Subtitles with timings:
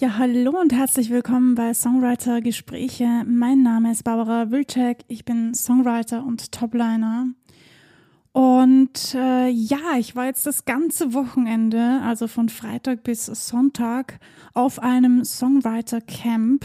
[0.00, 3.22] Ja, hallo und herzlich willkommen bei Songwriter Gespräche.
[3.26, 5.04] Mein Name ist Barbara Wilczek.
[5.08, 7.26] Ich bin Songwriter und Topliner.
[8.32, 14.20] Und äh, ja, ich war jetzt das ganze Wochenende, also von Freitag bis Sonntag,
[14.54, 16.64] auf einem Songwriter Camp.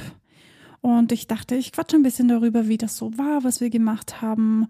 [0.80, 4.22] Und ich dachte, ich quatsche ein bisschen darüber, wie das so war, was wir gemacht
[4.22, 4.68] haben.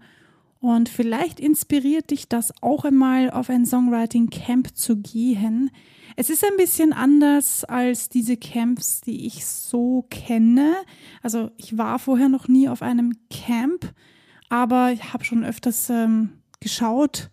[0.58, 5.70] Und vielleicht inspiriert dich das auch einmal auf ein Songwriting Camp zu gehen.
[6.18, 10.74] Es ist ein bisschen anders als diese Camps, die ich so kenne.
[11.22, 13.92] Also ich war vorher noch nie auf einem Camp,
[14.48, 17.28] aber ich habe schon öfters ähm, geschaut,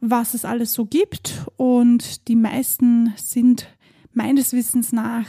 [0.00, 1.46] was es alles so gibt.
[1.56, 3.66] Und die meisten sind
[4.12, 5.26] meines Wissens nach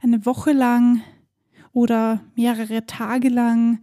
[0.00, 1.02] eine Woche lang
[1.72, 3.80] oder mehrere Tage lang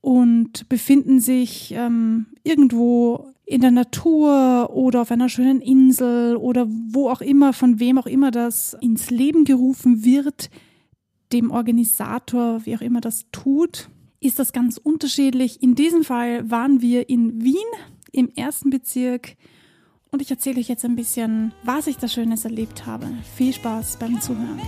[0.00, 7.10] und befinden sich ähm, irgendwo in der Natur oder auf einer schönen Insel oder wo
[7.10, 10.50] auch immer, von wem auch immer das ins Leben gerufen wird,
[11.32, 15.62] dem Organisator, wie auch immer das tut, ist das ganz unterschiedlich.
[15.62, 17.56] In diesem Fall waren wir in Wien
[18.12, 19.36] im ersten Bezirk
[20.10, 23.06] und ich erzähle euch jetzt ein bisschen, was ich da Schönes erlebt habe.
[23.36, 24.60] Viel Spaß beim Zuhören.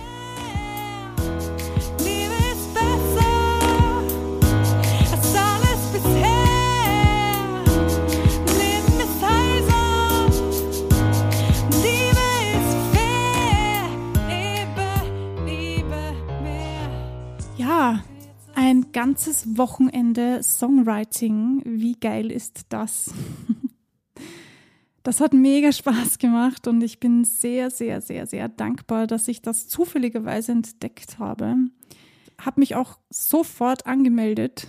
[18.97, 21.61] Ganzes Wochenende Songwriting.
[21.65, 23.13] Wie geil ist das?
[25.03, 29.41] Das hat mega Spaß gemacht und ich bin sehr, sehr, sehr, sehr dankbar, dass ich
[29.41, 31.55] das zufälligerweise entdeckt habe.
[32.41, 34.67] Habe mich auch sofort angemeldet,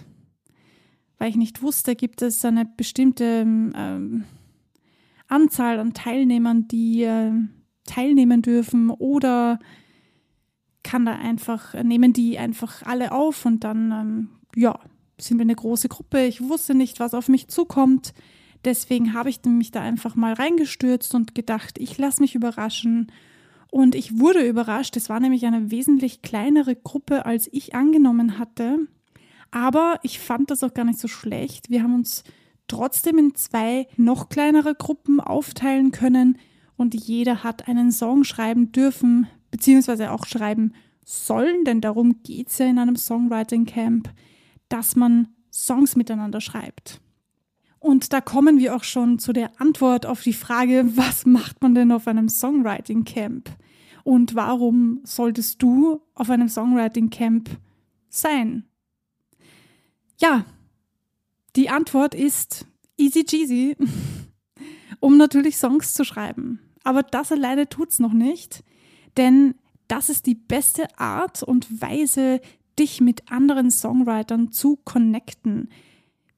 [1.19, 4.27] weil ich nicht wusste, gibt es eine bestimmte ähm,
[5.27, 7.33] Anzahl an Teilnehmern, die äh,
[7.85, 9.59] teilnehmen dürfen oder
[10.89, 14.81] kann da einfach, nehmen die einfach alle auf und dann, ähm, ja,
[15.19, 16.25] sind wir eine große Gruppe.
[16.25, 18.15] Ich wusste nicht, was auf mich zukommt.
[18.65, 23.13] Deswegen habe ich mich da einfach mal reingestürzt und gedacht, ich lasse mich überraschen.
[23.71, 24.97] Und ich wurde überrascht.
[24.97, 28.79] Es war nämlich eine wesentlich kleinere Gruppe, als ich angenommen hatte.
[29.51, 31.69] Aber ich fand das auch gar nicht so schlecht.
[31.69, 32.25] Wir haben uns
[32.67, 36.39] trotzdem in zwei noch kleinere Gruppen aufteilen können
[36.79, 40.73] und jeder hat einen Song schreiben dürfen, beziehungsweise auch schreiben
[41.05, 44.11] sollen, denn darum geht es ja in einem Songwriting Camp,
[44.69, 47.01] dass man Songs miteinander schreibt.
[47.81, 51.75] Und da kommen wir auch schon zu der Antwort auf die Frage, was macht man
[51.75, 53.51] denn auf einem Songwriting Camp?
[54.05, 57.51] Und warum solltest du auf einem Songwriting Camp
[58.09, 58.65] sein?
[60.19, 60.45] Ja,
[61.57, 62.67] die Antwort ist
[62.97, 63.77] easy cheesy,
[65.01, 66.61] um natürlich Songs zu schreiben.
[66.85, 68.65] Aber das alleine tut's noch nicht.
[69.17, 69.55] Denn
[69.89, 72.41] das ist die beste Art und Weise,
[72.79, 75.69] dich mit anderen Songwritern zu connecten,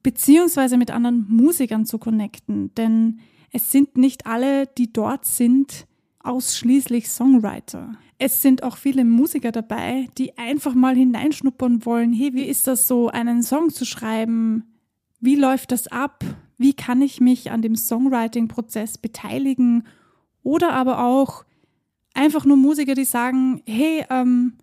[0.03, 2.75] beziehungsweise mit anderen Musikern zu connecten.
[2.75, 3.20] Denn
[3.53, 5.86] es sind nicht alle, die dort sind,
[6.22, 7.92] ausschließlich Songwriter.
[8.19, 12.87] Es sind auch viele Musiker dabei, die einfach mal hineinschnuppern wollen, hey, wie ist das
[12.87, 14.64] so, einen Song zu schreiben?
[15.20, 16.25] Wie läuft das ab?
[16.58, 19.87] Wie kann ich mich an dem Songwriting-Prozess beteiligen?
[20.42, 21.44] Oder aber auch,
[22.15, 24.54] einfach nur Musiker, die sagen, hey, ähm,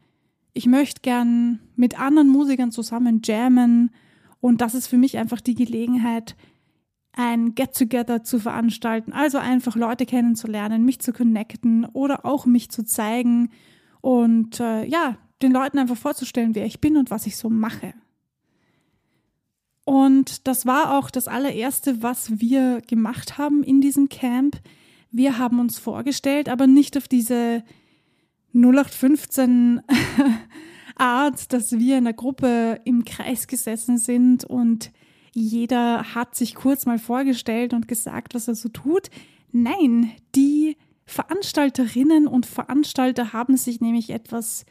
[0.54, 3.92] ich möchte gern mit anderen Musikern zusammen jammen.
[4.42, 6.36] Und das ist für mich einfach die Gelegenheit,
[7.14, 12.86] ein Get-Together zu veranstalten, also einfach Leute kennenzulernen, mich zu connecten oder auch mich zu
[12.86, 13.50] zeigen
[14.02, 17.94] und äh, ja, den Leuten einfach vorzustellen, wer ich bin und was ich so mache.
[19.84, 24.60] Und das war auch das allererste, was wir gemacht haben in diesem Camp
[25.12, 27.64] wir haben uns vorgestellt, aber nicht auf diese
[28.54, 29.82] 0815
[30.96, 34.92] Art, dass wir in der Gruppe im Kreis gesessen sind und
[35.34, 39.10] jeder hat sich kurz mal vorgestellt und gesagt, was er so tut.
[39.52, 44.66] Nein, die Veranstalterinnen und Veranstalter haben sich nämlich etwas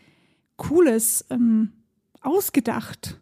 [0.57, 1.73] Cooles ähm,
[2.21, 3.21] ausgedacht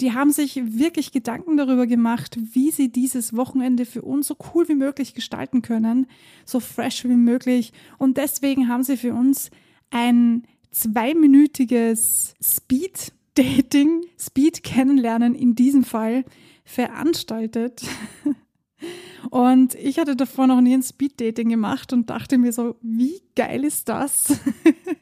[0.00, 4.68] die haben sich wirklich Gedanken darüber gemacht, wie sie dieses Wochenende für uns so cool
[4.68, 6.06] wie möglich gestalten können,
[6.44, 7.72] so fresh wie möglich.
[7.98, 9.50] Und deswegen haben sie für uns
[9.90, 16.24] ein zweiminütiges Speed-Dating, Speed-Kennenlernen in diesem Fall
[16.64, 17.82] veranstaltet.
[19.30, 23.64] Und ich hatte davor noch nie ein Speed-Dating gemacht und dachte mir so, wie geil
[23.64, 24.40] ist das?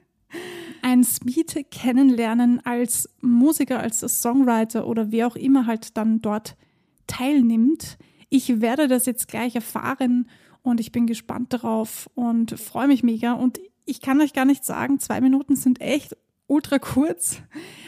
[0.99, 6.57] ein Speed kennenlernen als Musiker, als Songwriter oder wer auch immer halt dann dort
[7.07, 7.99] teilnimmt.
[8.29, 10.29] Ich werde das jetzt gleich erfahren
[10.63, 13.33] und ich bin gespannt darauf und freue mich mega.
[13.33, 16.17] Und ich kann euch gar nicht sagen, zwei Minuten sind echt
[16.47, 17.43] ultra kurz,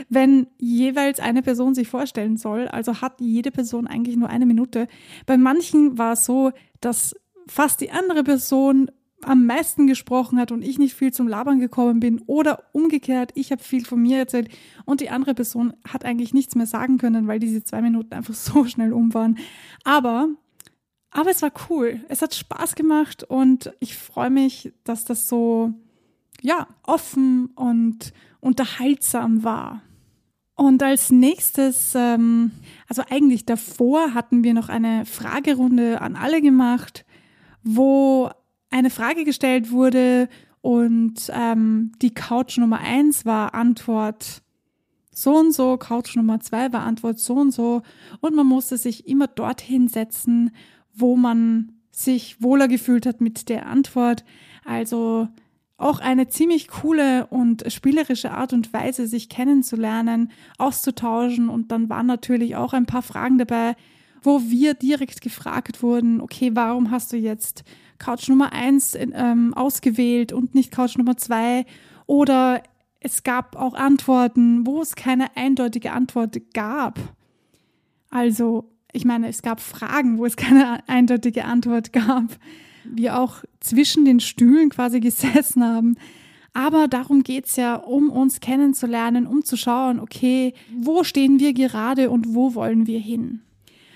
[0.08, 2.68] wenn jeweils eine Person sich vorstellen soll.
[2.68, 4.86] Also hat jede Person eigentlich nur eine Minute.
[5.26, 7.14] Bei manchen war es so, dass
[7.46, 8.90] fast die andere Person
[9.22, 13.52] am meisten gesprochen hat und ich nicht viel zum Labern gekommen bin oder umgekehrt, ich
[13.52, 14.49] habe viel von mir erzählt
[14.84, 18.34] und die andere Person hat eigentlich nichts mehr sagen können, weil diese zwei Minuten einfach
[18.34, 19.38] so schnell um waren.
[19.84, 20.28] Aber,
[21.11, 22.00] aber es war cool.
[22.08, 25.72] Es hat Spaß gemacht und ich freue mich, dass das so,
[26.40, 29.82] ja, offen und unterhaltsam war.
[30.55, 32.52] Und als nächstes, ähm,
[32.87, 37.06] also eigentlich davor hatten wir noch eine Fragerunde an alle gemacht,
[37.62, 38.31] wo
[38.70, 40.28] eine Frage gestellt wurde
[40.61, 44.43] und ähm, die Couch Nummer eins war Antwort
[45.12, 47.82] so und so, Couch Nummer zwei war Antwort so und so
[48.20, 50.52] und man musste sich immer dorthin setzen,
[50.94, 54.25] wo man sich wohler gefühlt hat mit der Antwort.
[54.64, 55.28] Also
[55.76, 61.49] auch eine ziemlich coole und spielerische Art und Weise, sich kennenzulernen, auszutauschen.
[61.49, 63.76] Und dann waren natürlich auch ein paar Fragen dabei,
[64.22, 67.64] wo wir direkt gefragt wurden, okay, warum hast du jetzt
[68.00, 71.64] Couch Nummer eins ähm, ausgewählt und nicht Couch Nummer zwei?
[72.06, 72.64] Oder
[72.99, 76.99] es gab auch Antworten, wo es keine eindeutige Antwort gab.
[78.11, 82.25] Also, ich meine, es gab Fragen, wo es keine eindeutige Antwort gab.
[82.85, 85.96] Wir auch zwischen den Stühlen quasi gesessen haben.
[86.53, 91.53] Aber darum geht es ja, um uns kennenzulernen, um zu schauen, okay, wo stehen wir
[91.53, 93.43] gerade und wo wollen wir hin.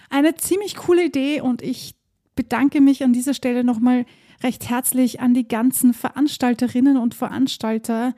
[0.09, 1.97] Eine ziemlich coole Idee und ich
[2.35, 4.07] bedanke mich an dieser Stelle nochmal
[4.43, 8.15] recht herzlich an die ganzen Veranstalterinnen und Veranstalter.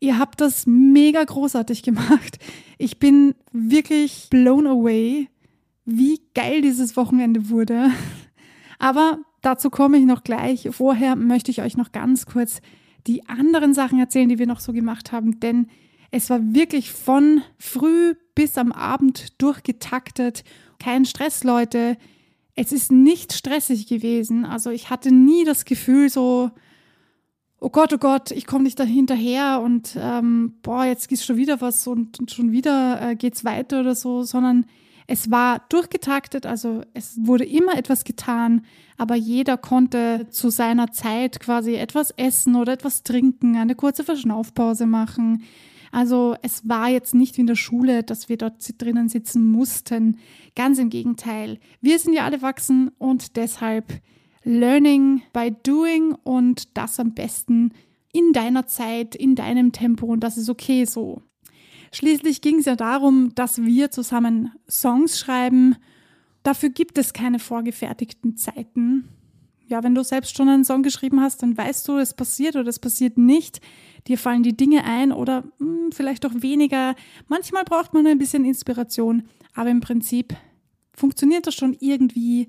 [0.00, 2.38] Ihr habt das mega großartig gemacht.
[2.78, 5.28] Ich bin wirklich blown away,
[5.84, 7.90] wie geil dieses Wochenende wurde.
[8.78, 10.68] Aber dazu komme ich noch gleich.
[10.70, 12.60] Vorher möchte ich euch noch ganz kurz
[13.06, 15.68] die anderen Sachen erzählen, die wir noch so gemacht haben, denn
[16.10, 20.44] es war wirklich von früh bis am Abend durchgetaktet.
[20.78, 21.96] Kein Stress, Leute
[22.58, 24.44] es ist nicht stressig gewesen.
[24.44, 26.50] Also ich hatte nie das Gefühl so,
[27.60, 31.36] oh Gott, oh Gott, ich komme nicht da hinterher und ähm, boah, jetzt ist schon
[31.36, 34.66] wieder was und, und schon wieder äh, geht's weiter oder so, sondern
[35.06, 38.62] es war durchgetaktet, also es wurde immer etwas getan,
[38.96, 44.86] aber jeder konnte zu seiner Zeit quasi etwas essen oder etwas trinken, eine kurze Verschnaufpause
[44.86, 45.44] machen.
[45.92, 50.18] Also es war jetzt nicht wie in der Schule, dass wir dort drinnen sitzen mussten.
[50.54, 51.58] Ganz im Gegenteil.
[51.80, 54.00] Wir sind ja alle wachsen und deshalb
[54.44, 57.72] Learning by Doing und das am besten
[58.12, 61.22] in deiner Zeit, in deinem Tempo und das ist okay so.
[61.92, 65.76] Schließlich ging es ja darum, dass wir zusammen Songs schreiben.
[66.42, 69.08] Dafür gibt es keine vorgefertigten Zeiten.
[69.66, 72.68] Ja, wenn du selbst schon einen Song geschrieben hast, dann weißt du, es passiert oder
[72.68, 73.60] es passiert nicht
[74.06, 76.94] dir fallen die Dinge ein oder mh, hm, vielleicht auch weniger.
[77.28, 79.24] Manchmal braucht man ein bisschen Inspiration,
[79.54, 80.36] aber im Prinzip
[80.94, 82.48] funktioniert das schon irgendwie.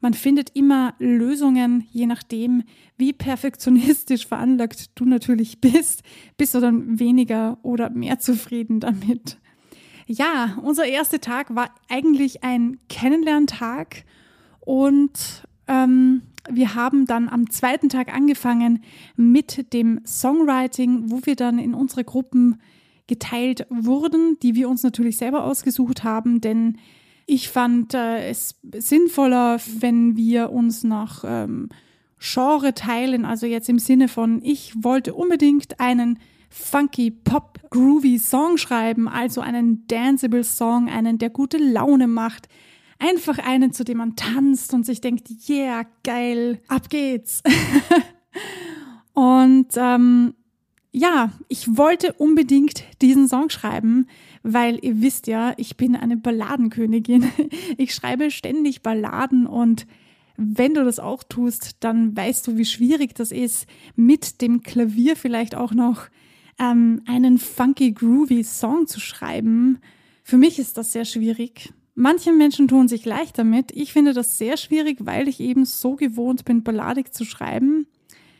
[0.00, 2.62] Man findet immer Lösungen, je nachdem,
[2.96, 6.02] wie perfektionistisch veranlagt du natürlich bist,
[6.36, 9.38] bist du dann weniger oder mehr zufrieden damit.
[10.06, 14.04] Ja, unser erster Tag war eigentlich ein Kennenlerntag
[14.60, 18.82] und ähm, wir haben dann am zweiten Tag angefangen
[19.16, 22.60] mit dem Songwriting, wo wir dann in unsere Gruppen
[23.06, 26.78] geteilt wurden, die wir uns natürlich selber ausgesucht haben, denn
[27.26, 31.68] ich fand äh, es sinnvoller, wenn wir uns nach ähm,
[32.18, 36.18] Genre teilen, also jetzt im Sinne von, ich wollte unbedingt einen
[36.50, 42.48] funky, pop, groovy Song schreiben, also einen danceable Song, einen, der gute Laune macht,
[43.00, 47.42] Einfach einen, zu dem man tanzt und sich denkt, yeah, geil, ab geht's.
[49.14, 50.34] und ähm,
[50.92, 54.06] ja, ich wollte unbedingt diesen Song schreiben,
[54.42, 57.30] weil ihr wisst ja, ich bin eine Balladenkönigin.
[57.78, 59.86] Ich schreibe ständig Balladen und
[60.36, 63.66] wenn du das auch tust, dann weißt du, wie schwierig das ist,
[63.96, 66.08] mit dem Klavier vielleicht auch noch
[66.58, 69.78] ähm, einen funky, groovy Song zu schreiben.
[70.22, 71.72] Für mich ist das sehr schwierig.
[71.94, 73.72] Manche Menschen tun sich leicht damit.
[73.72, 77.86] Ich finde das sehr schwierig, weil ich eben so gewohnt bin, balladig zu schreiben.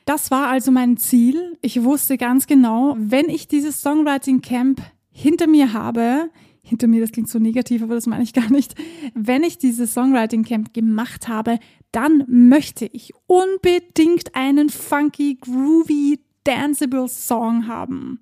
[0.05, 1.59] Das war also mein Ziel.
[1.61, 4.81] Ich wusste ganz genau, wenn ich dieses Songwriting Camp
[5.11, 6.31] hinter mir habe,
[6.63, 8.75] hinter mir, das klingt so negativ, aber das meine ich gar nicht.
[9.15, 11.59] Wenn ich dieses Songwriting Camp gemacht habe,
[11.93, 18.21] dann möchte ich unbedingt einen funky, groovy, danceable Song haben.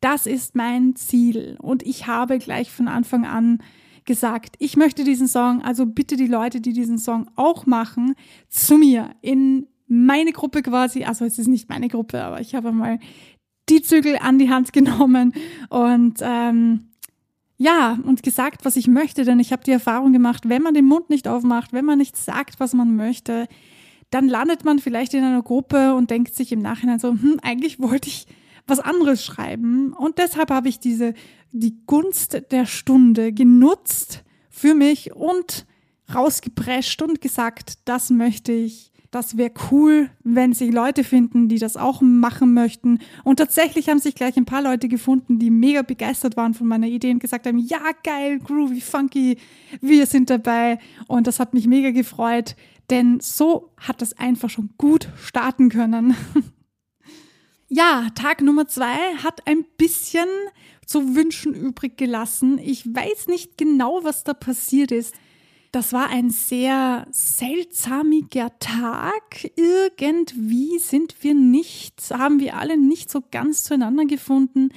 [0.00, 1.56] Das ist mein Ziel.
[1.60, 3.62] Und ich habe gleich von Anfang an
[4.06, 8.14] gesagt, ich möchte diesen Song, also bitte die Leute, die diesen Song auch machen,
[8.48, 11.04] zu mir in meine Gruppe quasi.
[11.04, 12.98] Also es ist nicht meine Gruppe, aber ich habe mal
[13.68, 15.34] die Zügel an die Hand genommen
[15.68, 16.88] und ähm,
[17.58, 20.84] ja, und gesagt, was ich möchte, denn ich habe die Erfahrung gemacht, wenn man den
[20.84, 23.48] Mund nicht aufmacht, wenn man nicht sagt, was man möchte,
[24.10, 27.80] dann landet man vielleicht in einer Gruppe und denkt sich im Nachhinein so, hm, eigentlich
[27.80, 28.26] wollte ich
[28.66, 29.92] was anderes schreiben.
[29.92, 31.14] Und deshalb habe ich diese,
[31.52, 35.66] die Gunst der Stunde genutzt für mich und
[36.14, 41.78] rausgeprescht und gesagt, das möchte ich das wäre cool, wenn sich Leute finden, die das
[41.78, 42.98] auch machen möchten.
[43.24, 46.86] Und tatsächlich haben sich gleich ein paar Leute gefunden, die mega begeistert waren von meiner
[46.86, 49.38] Idee und gesagt haben, ja, geil, groovy, funky,
[49.80, 50.78] wir sind dabei.
[51.06, 52.56] Und das hat mich mega gefreut,
[52.90, 56.14] denn so hat das einfach schon gut starten können.
[57.76, 60.28] ja, Tag Nummer zwei hat ein bisschen
[60.86, 62.58] zu wünschen übrig gelassen.
[62.58, 65.14] Ich weiß nicht genau, was da passiert ist.
[65.72, 69.50] Das war ein sehr seltsamiger Tag.
[69.56, 74.70] Irgendwie sind wir nicht, haben wir alle nicht so ganz zueinander gefunden.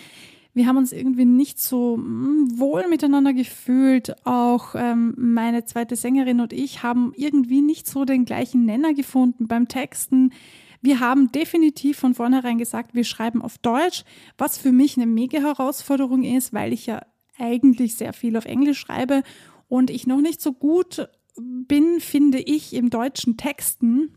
[0.54, 4.14] Wir haben uns irgendwie nicht so hm, wohl miteinander gefühlt.
[4.26, 9.48] Auch ähm, meine zweite Sängerin und ich haben irgendwie nicht so den gleichen Nenner gefunden
[9.48, 10.34] beim Texten.
[10.82, 14.04] Wir haben definitiv von vornherein gesagt, wir schreiben auf Deutsch,
[14.38, 17.02] was für mich eine mega Herausforderung ist, weil ich ja
[17.38, 19.24] eigentlich sehr viel auf Englisch schreibe
[19.68, 24.14] und ich noch nicht so gut bin, finde ich, im deutschen Texten.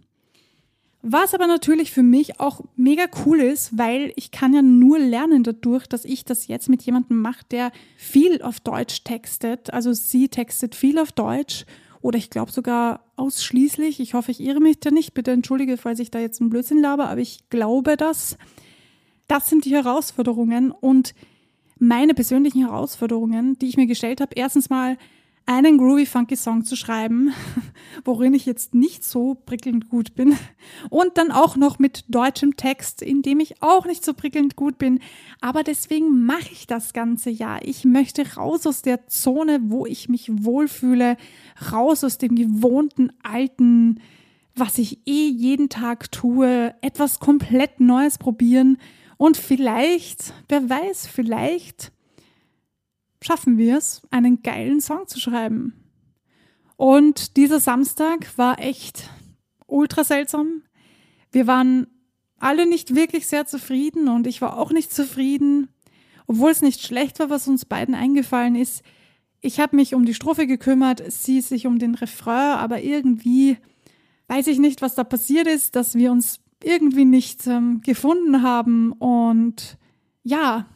[1.05, 5.43] Was aber natürlich für mich auch mega cool ist, weil ich kann ja nur lernen
[5.43, 9.73] dadurch, dass ich das jetzt mit jemandem mache, der viel auf Deutsch textet.
[9.73, 11.67] Also sie textet viel auf Deutsch
[12.03, 14.01] oder ich glaube sogar ausschließlich.
[14.01, 15.15] Ich hoffe, ich irre mich da nicht.
[15.15, 18.37] Bitte entschuldige, falls ich da jetzt einen Blödsinn laber, aber ich glaube das.
[19.29, 21.15] Das sind die Herausforderungen und
[21.79, 24.33] meine persönlichen Herausforderungen, die ich mir gestellt habe.
[24.35, 24.99] Erstens mal,
[25.47, 27.33] einen groovy funky Song zu schreiben,
[28.05, 30.37] worin ich jetzt nicht so prickelnd gut bin.
[30.91, 34.79] Und dann auch noch mit deutschem Text, in dem ich auch nicht so prickelnd gut
[34.79, 35.01] bin,
[35.41, 37.59] aber deswegen mache ich das ganze ja.
[37.63, 41.17] Ich möchte raus aus der Zone, wo ich mich wohlfühle,
[41.73, 44.01] raus aus dem gewohnten alten,
[44.55, 48.79] was ich eh jeden Tag tue, etwas komplett Neues probieren.
[49.17, 51.93] Und vielleicht, wer weiß, vielleicht
[53.23, 55.75] schaffen wir es, einen geilen Song zu schreiben.
[56.77, 59.09] Und dieser Samstag war echt
[59.67, 60.63] ultra seltsam.
[61.31, 61.87] Wir waren
[62.39, 65.69] alle nicht wirklich sehr zufrieden und ich war auch nicht zufrieden,
[66.27, 68.83] obwohl es nicht schlecht war, was uns beiden eingefallen ist.
[69.41, 73.59] Ich habe mich um die Strophe gekümmert, sie sich um den Refrain, aber irgendwie
[74.29, 78.93] weiß ich nicht, was da passiert ist, dass wir uns irgendwie nicht ähm, gefunden haben
[78.93, 79.79] und
[80.23, 80.67] ja,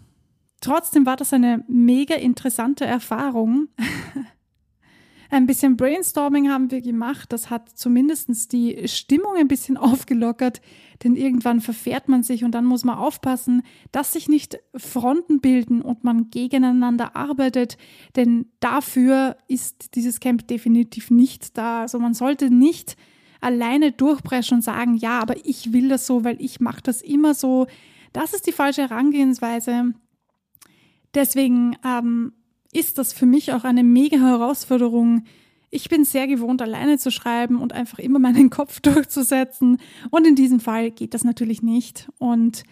[0.60, 3.68] Trotzdem war das eine mega interessante Erfahrung.
[5.30, 7.32] ein bisschen Brainstorming haben wir gemacht.
[7.32, 10.60] Das hat zumindest die Stimmung ein bisschen aufgelockert,
[11.04, 15.82] denn irgendwann verfährt man sich und dann muss man aufpassen, dass sich nicht Fronten bilden
[15.82, 17.76] und man gegeneinander arbeitet,
[18.16, 21.82] denn dafür ist dieses Camp definitiv nicht da.
[21.82, 22.96] Also man sollte nicht
[23.40, 27.34] alleine durchbrechen und sagen, ja, aber ich will das so, weil ich mache das immer
[27.34, 27.66] so.
[28.12, 29.92] Das ist die falsche Herangehensweise.
[31.16, 32.34] Deswegen ähm,
[32.72, 35.24] ist das für mich auch eine mega Herausforderung.
[35.70, 39.78] Ich bin sehr gewohnt, alleine zu schreiben und einfach immer meinen Kopf durchzusetzen.
[40.10, 42.08] Und in diesem Fall geht das natürlich nicht.
[42.18, 42.64] Und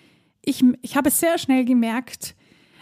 [0.44, 2.36] ich, ich habe sehr schnell gemerkt,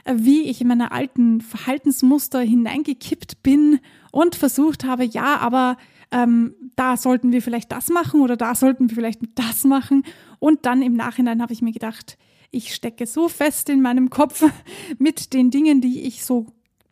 [0.04, 3.78] äh, wie ich in meine alten Verhaltensmuster hineingekippt bin
[4.10, 5.76] und versucht habe, ja, aber
[6.10, 10.02] ähm, da sollten wir vielleicht das machen oder da sollten wir vielleicht das machen.
[10.40, 12.18] Und dann im Nachhinein habe ich mir gedacht,
[12.52, 14.44] ich stecke so fest in meinem Kopf
[14.98, 16.46] mit den Dingen, die ich so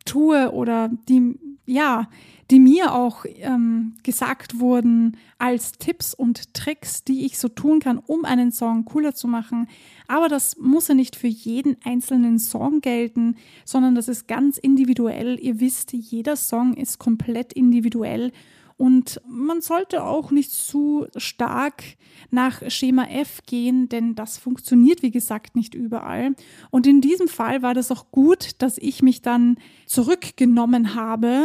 [0.05, 2.09] tue oder die, ja,
[2.51, 7.99] die mir auch ähm, gesagt wurden als Tipps und Tricks, die ich so tun kann,
[7.99, 9.69] um einen Song cooler zu machen.
[10.09, 15.39] Aber das muss ja nicht für jeden einzelnen Song gelten, sondern das ist ganz individuell.
[15.41, 18.33] Ihr wisst, jeder Song ist komplett individuell
[18.81, 21.85] und man sollte auch nicht zu stark
[22.31, 26.35] nach Schema F gehen, denn das funktioniert, wie gesagt, nicht überall.
[26.71, 31.45] Und in diesem Fall war das auch gut, dass ich mich dann zurückgenommen habe,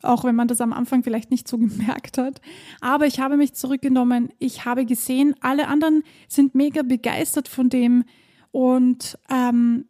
[0.00, 2.40] auch wenn man das am Anfang vielleicht nicht so gemerkt hat.
[2.80, 4.30] Aber ich habe mich zurückgenommen.
[4.38, 8.04] Ich habe gesehen, alle anderen sind mega begeistert von dem.
[8.50, 9.84] Und ähm,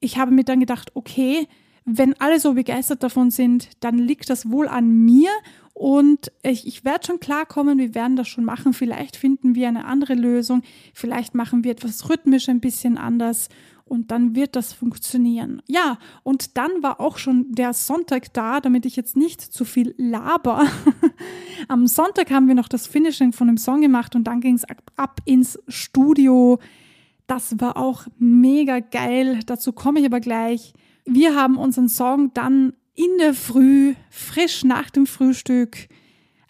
[0.00, 1.48] ich habe mir dann gedacht, okay,
[1.86, 5.30] wenn alle so begeistert davon sind, dann liegt das wohl an mir
[5.78, 8.72] und ich, ich werde schon klarkommen, wir werden das schon machen.
[8.72, 10.62] Vielleicht finden wir eine andere Lösung.
[10.94, 13.50] Vielleicht machen wir etwas rhythmisch ein bisschen anders.
[13.84, 15.60] Und dann wird das funktionieren.
[15.66, 19.94] Ja, und dann war auch schon der Sonntag da, damit ich jetzt nicht zu viel
[19.98, 20.64] laber.
[21.68, 24.64] Am Sonntag haben wir noch das Finishing von dem Song gemacht und dann ging es
[24.64, 26.58] ab, ab ins Studio.
[27.26, 29.40] Das war auch mega geil.
[29.44, 30.72] Dazu komme ich aber gleich.
[31.04, 35.88] Wir haben unseren Song dann in der Früh, frisch nach dem Frühstück,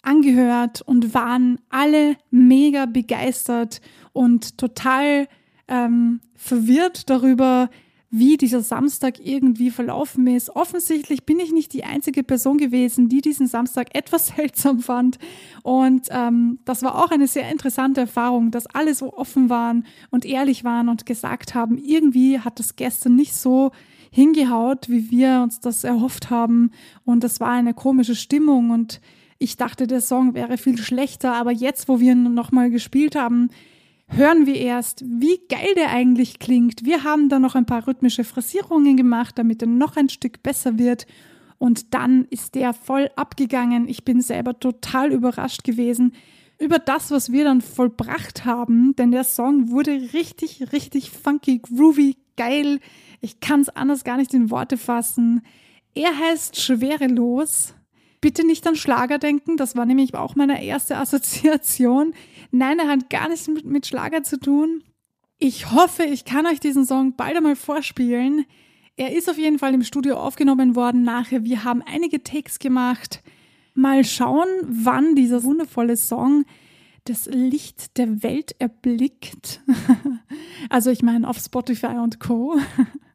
[0.02, 3.80] angehört und waren alle mega begeistert
[4.12, 5.28] und total
[5.68, 7.68] ähm, verwirrt darüber,
[8.10, 10.54] wie dieser Samstag irgendwie verlaufen ist.
[10.54, 15.18] Offensichtlich bin ich nicht die einzige Person gewesen, die diesen Samstag etwas seltsam fand.
[15.62, 20.24] Und ähm, das war auch eine sehr interessante Erfahrung, dass alle so offen waren und
[20.24, 23.72] ehrlich waren und gesagt haben, irgendwie hat das gestern nicht so
[24.10, 26.70] hingehaut, wie wir uns das erhofft haben.
[27.04, 29.00] Und das war eine komische Stimmung und
[29.38, 33.50] ich dachte, der Song wäre viel schlechter, aber jetzt, wo wir ihn nochmal gespielt haben,
[34.08, 36.84] hören wir erst, wie geil der eigentlich klingt.
[36.84, 40.78] Wir haben da noch ein paar rhythmische Phrasierungen gemacht, damit er noch ein Stück besser
[40.78, 41.06] wird.
[41.58, 43.88] Und dann ist der voll abgegangen.
[43.88, 46.12] Ich bin selber total überrascht gewesen
[46.58, 52.16] über das, was wir dann vollbracht haben, denn der Song wurde richtig, richtig funky, groovy,
[52.36, 52.80] geil.
[53.20, 55.42] Ich kann es anders gar nicht in Worte fassen.
[55.94, 57.74] Er heißt Schwerelos.
[58.20, 62.14] Bitte nicht an Schlager denken, das war nämlich auch meine erste Assoziation.
[62.50, 64.82] Nein, er hat gar nichts mit, Schlager zu tun.
[65.38, 68.46] Ich hoffe, ich kann euch diesen Song bald einmal vorspielen.
[68.96, 71.44] Er ist auf jeden Fall im Studio aufgenommen worden nachher.
[71.44, 73.22] Wir haben einige Takes gemacht.
[73.74, 76.44] Mal schauen, wann dieser wundervolle Song
[77.04, 79.60] das Licht der Welt erblickt.
[80.70, 82.58] also ich meine auf Spotify und Co.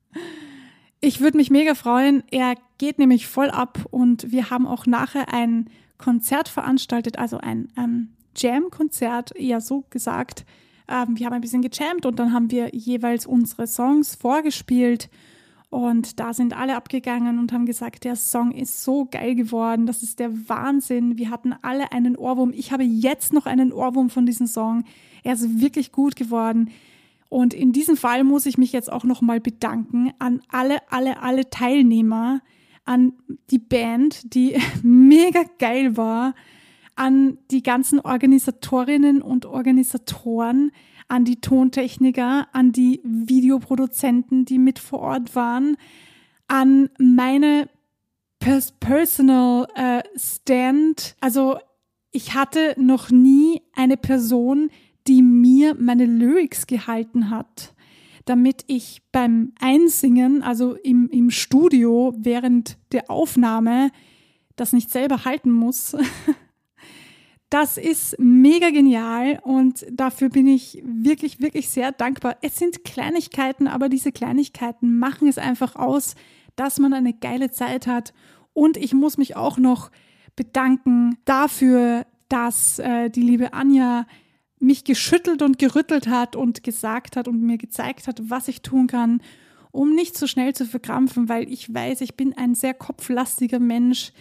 [1.00, 2.24] Ich würde mich mega freuen.
[2.30, 7.70] Er geht nämlich voll ab und wir haben auch nachher ein Konzert veranstaltet, also ein
[7.78, 10.46] ähm, Jam-Konzert, eher so gesagt.
[10.88, 15.10] Ähm, wir haben ein bisschen gejammt und dann haben wir jeweils unsere Songs vorgespielt.
[15.70, 20.04] Und da sind alle abgegangen und haben gesagt, der Song ist so geil geworden, das
[20.04, 21.18] ist der Wahnsinn.
[21.18, 22.52] Wir hatten alle einen Ohrwurm.
[22.54, 24.84] Ich habe jetzt noch einen Ohrwurm von diesem Song.
[25.24, 26.72] Er ist wirklich gut geworden.
[27.32, 31.50] Und in diesem Fall muss ich mich jetzt auch nochmal bedanken an alle, alle, alle
[31.50, 32.42] Teilnehmer,
[32.84, 33.14] an
[33.50, 36.36] die Band, die mega geil war,
[36.98, 40.74] an die ganzen Organisatorinnen und Organisatoren,
[41.08, 45.78] an die Tontechniker, an die Videoproduzenten, die mit vor Ort waren,
[46.50, 47.70] an meine
[48.40, 51.16] Pers Personal äh, Stand.
[51.22, 51.60] Also
[52.12, 54.70] ich hatte noch nie eine Person,
[55.12, 57.74] die mir meine Lyrics gehalten hat,
[58.24, 63.92] damit ich beim Einsingen, also im, im Studio während der Aufnahme,
[64.56, 65.98] das nicht selber halten muss.
[67.50, 72.38] Das ist mega genial und dafür bin ich wirklich, wirklich sehr dankbar.
[72.42, 76.16] Es sind Kleinigkeiten, aber diese Kleinigkeiten machen es einfach aus,
[76.56, 78.14] dass man eine geile Zeit hat.
[78.54, 79.92] Und ich muss mich auch noch
[80.38, 84.06] bedanken dafür, dass äh, die liebe Anja
[84.62, 88.88] mich geschüttelt und gerüttelt hat und gesagt hat und mir gezeigt hat, was ich tun
[88.88, 89.22] kann,
[89.72, 94.12] um nicht so schnell zu verkrampfen, weil ich weiß, ich bin ein sehr kopflastiger Mensch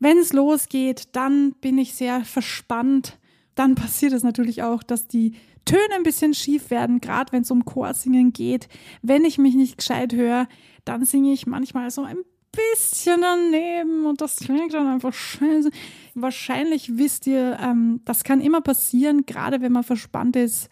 [0.00, 3.18] wenn es losgeht, dann bin ich sehr verspannt.
[3.54, 5.34] Dann passiert es natürlich auch, dass die
[5.66, 8.68] Töne ein bisschen schief werden, gerade wenn es um Chorsingen geht.
[9.02, 10.48] Wenn ich mich nicht gescheit höre,
[10.86, 12.16] dann singe ich manchmal so ein
[12.52, 15.70] bisschen daneben und das klingt dann einfach scheiße.
[16.14, 20.68] Wahrscheinlich wisst ihr, ähm, das kann immer passieren, gerade wenn man verspannt ist,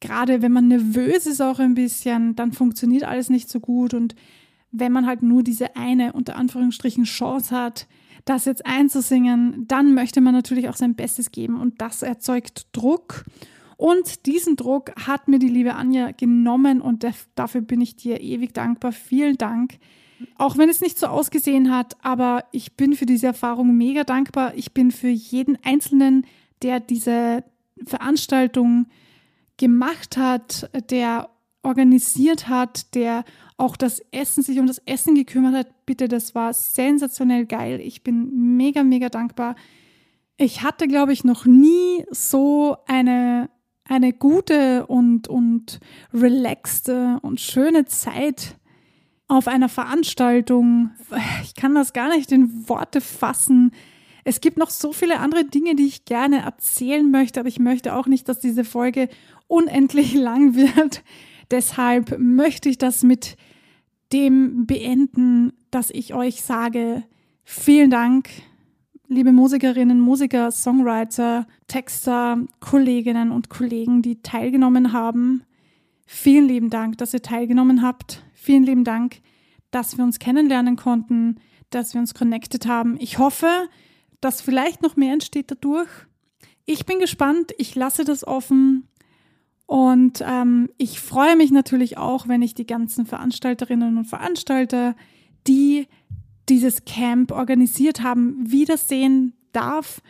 [0.00, 4.14] gerade wenn man nervös ist auch ein bisschen, dann funktioniert alles nicht so gut und
[4.70, 7.86] wenn man halt nur diese eine unter Anführungsstrichen Chance hat,
[8.24, 13.24] das jetzt einzusingen, dann möchte man natürlich auch sein Bestes geben und das erzeugt Druck.
[13.76, 18.52] Und diesen Druck hat mir die liebe Anja genommen und dafür bin ich dir ewig
[18.52, 18.92] dankbar.
[18.92, 19.78] Vielen Dank.
[20.38, 24.54] Auch wenn es nicht so ausgesehen hat, aber ich bin für diese Erfahrung mega dankbar.
[24.54, 26.26] Ich bin für jeden Einzelnen,
[26.62, 27.44] der diese
[27.84, 28.86] Veranstaltung
[29.56, 31.28] gemacht hat, der
[31.62, 33.24] organisiert hat, der
[33.56, 35.86] auch das Essen, sich um das Essen gekümmert hat.
[35.86, 37.80] Bitte, das war sensationell geil.
[37.80, 39.56] Ich bin mega, mega dankbar.
[40.36, 43.48] Ich hatte, glaube ich, noch nie so eine,
[43.84, 45.80] eine gute und, und
[46.12, 48.56] relaxte und schöne Zeit
[49.28, 50.90] auf einer Veranstaltung.
[51.42, 53.72] Ich kann das gar nicht in Worte fassen.
[54.24, 57.94] Es gibt noch so viele andere Dinge, die ich gerne erzählen möchte, aber ich möchte
[57.94, 59.08] auch nicht, dass diese Folge
[59.46, 61.02] unendlich lang wird.
[61.50, 63.36] Deshalb möchte ich das mit
[64.12, 67.04] dem beenden, dass ich euch sage,
[67.44, 68.28] vielen Dank,
[69.08, 75.42] liebe Musikerinnen, Musiker, Songwriter, Texter, Kolleginnen und Kollegen, die teilgenommen haben.
[76.06, 78.25] Vielen lieben Dank, dass ihr teilgenommen habt.
[78.46, 79.22] Vielen lieben Dank,
[79.72, 82.96] dass wir uns kennenlernen konnten, dass wir uns connected haben.
[83.00, 83.48] Ich hoffe,
[84.20, 85.88] dass vielleicht noch mehr entsteht dadurch.
[86.64, 87.50] Ich bin gespannt.
[87.58, 88.86] Ich lasse das offen.
[89.66, 94.94] Und ähm, ich freue mich natürlich auch, wenn ich die ganzen Veranstalterinnen und Veranstalter,
[95.48, 95.88] die
[96.48, 100.00] dieses Camp organisiert haben, wiedersehen darf.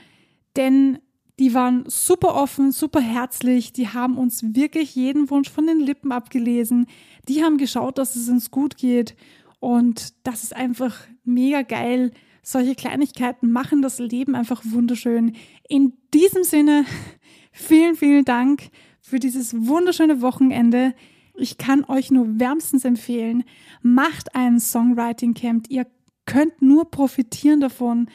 [0.57, 0.99] Denn
[1.39, 6.11] die waren super offen, super herzlich, die haben uns wirklich jeden Wunsch von den Lippen
[6.11, 6.87] abgelesen.
[7.29, 9.15] Die haben geschaut, dass es uns gut geht.
[9.61, 12.13] Und das ist einfach mega geil.
[12.43, 15.37] Solche Kleinigkeiten machen das Leben einfach wunderschön.
[15.69, 16.87] In diesem Sinne,
[17.53, 18.71] vielen, vielen Dank
[19.01, 20.95] für dieses wunderschöne Wochenende.
[21.35, 23.45] Ich kann euch nur wärmstens empfehlen,
[23.83, 25.67] macht ein Songwriting Camp.
[25.69, 25.87] Ihr
[26.25, 28.09] könnt nur profitieren davon.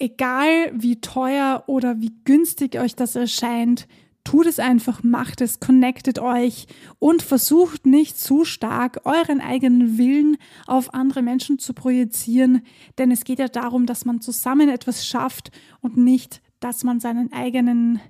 [0.00, 3.86] Egal wie teuer oder wie günstig euch das erscheint,
[4.24, 6.66] tut es einfach, macht es, connectet euch
[6.98, 12.62] und versucht nicht zu stark euren eigenen Willen auf andere Menschen zu projizieren,
[12.98, 17.32] denn es geht ja darum, dass man zusammen etwas schafft und nicht, dass man seinen
[17.32, 18.00] eigenen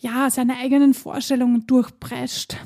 [0.00, 2.56] ja, seine eigenen Vorstellungen durchprescht.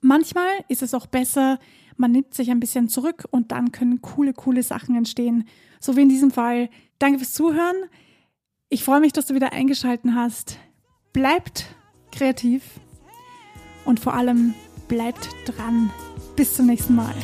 [0.00, 1.58] Manchmal ist es auch besser,
[1.96, 5.44] man nimmt sich ein bisschen zurück und dann können coole, coole Sachen entstehen.
[5.80, 6.68] So wie in diesem Fall.
[6.98, 7.76] Danke fürs Zuhören.
[8.68, 10.58] Ich freue mich, dass du wieder eingeschalten hast.
[11.12, 11.66] Bleibt
[12.10, 12.62] kreativ
[13.84, 14.54] und vor allem
[14.88, 15.90] bleibt dran.
[16.36, 17.14] Bis zum nächsten Mal.